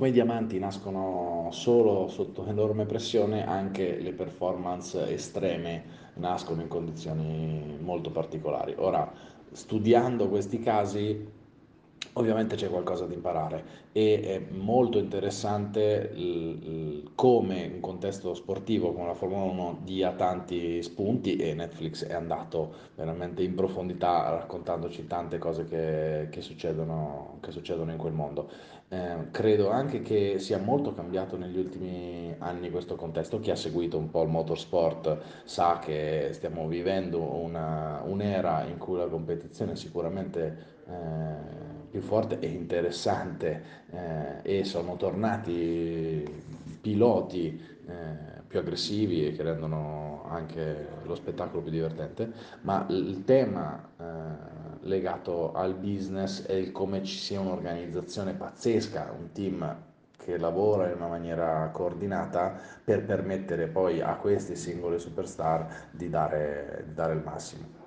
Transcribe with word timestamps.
come 0.00 0.12
i 0.12 0.14
diamanti 0.14 0.58
nascono 0.58 1.48
solo 1.52 2.08
sotto 2.08 2.46
enorme 2.46 2.86
pressione, 2.86 3.46
anche 3.46 3.98
le 4.00 4.12
performance 4.12 5.12
estreme 5.12 5.82
nascono 6.14 6.62
in 6.62 6.68
condizioni 6.68 7.76
molto 7.78 8.10
particolari. 8.10 8.74
Ora, 8.78 9.12
studiando 9.52 10.30
questi 10.30 10.58
casi, 10.58 11.28
ovviamente 12.14 12.56
c'è 12.56 12.68
qualcosa 12.68 13.06
da 13.06 13.14
imparare 13.14 13.64
e 13.92 14.20
è 14.20 14.52
molto 14.52 14.98
interessante 14.98 16.10
l- 16.14 17.00
l- 17.02 17.10
come 17.14 17.70
un 17.72 17.80
contesto 17.80 18.34
sportivo 18.34 18.92
come 18.92 19.06
la 19.06 19.14
Formula 19.14 19.42
1 19.42 19.78
dia 19.82 20.12
tanti 20.12 20.82
spunti 20.82 21.36
e 21.36 21.54
Netflix 21.54 22.04
è 22.06 22.12
andato 22.14 22.74
veramente 22.96 23.42
in 23.42 23.54
profondità 23.54 24.28
raccontandoci 24.30 25.06
tante 25.06 25.38
cose 25.38 25.64
che, 25.64 26.28
che 26.30 26.40
succedono, 26.40 27.38
che 27.40 27.50
succedono 27.52 27.90
in 27.92 27.98
quel 27.98 28.12
mondo. 28.12 28.48
Eh, 28.88 29.30
credo 29.30 29.70
anche 29.70 30.02
che 30.02 30.38
sia 30.40 30.58
molto 30.58 30.92
cambiato 30.92 31.36
negli 31.36 31.56
ultimi 31.58 32.34
anni 32.38 32.70
questo 32.70 32.96
contesto. 32.96 33.38
Chi 33.38 33.50
ha 33.52 33.56
seguito 33.56 33.96
un 33.98 34.10
po' 34.10 34.22
il 34.22 34.28
motorsport 34.28 35.18
sa 35.44 35.78
che 35.78 36.30
stiamo 36.32 36.66
vivendo 36.66 37.20
una- 37.22 38.02
un'era 38.04 38.64
in 38.64 38.78
cui 38.78 38.98
la 38.98 39.06
competizione 39.06 39.76
sicuramente 39.76 40.78
eh, 40.88 41.69
più 41.90 42.00
forte 42.00 42.38
e 42.38 42.46
interessante 42.46 43.62
eh, 43.90 44.60
e 44.60 44.64
sono 44.64 44.96
tornati 44.96 46.24
piloti 46.80 47.60
eh, 47.86 48.40
più 48.46 48.58
aggressivi 48.58 49.26
e 49.26 49.32
che 49.32 49.42
rendono 49.42 50.24
anche 50.28 50.88
lo 51.02 51.14
spettacolo 51.14 51.62
più 51.62 51.70
divertente, 51.70 52.32
ma 52.62 52.86
il 52.88 53.24
tema 53.24 53.88
eh, 53.98 54.04
legato 54.82 55.52
al 55.52 55.74
business 55.74 56.46
è 56.46 56.52
il 56.52 56.72
come 56.72 57.02
ci 57.04 57.16
sia 57.16 57.40
un'organizzazione 57.40 58.32
pazzesca, 58.34 59.14
un 59.16 59.32
team 59.32 59.76
che 60.16 60.38
lavora 60.38 60.88
in 60.88 60.96
una 60.96 61.08
maniera 61.08 61.70
coordinata 61.72 62.58
per 62.84 63.04
permettere 63.04 63.66
poi 63.68 64.00
a 64.00 64.14
questi 64.16 64.54
singoli 64.54 64.98
superstar 64.98 65.88
di 65.90 66.08
dare, 66.08 66.84
di 66.86 66.94
dare 66.94 67.14
il 67.14 67.22
massimo. 67.22 67.79